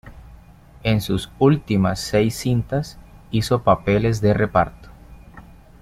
En 0.81 0.99
sus 0.99 1.31
últimas 1.37 1.99
seis 1.99 2.33
cintas 2.33 2.97
hizo 3.29 3.61
papeles 3.61 4.19
de 4.19 4.33
reparto. 4.33 4.89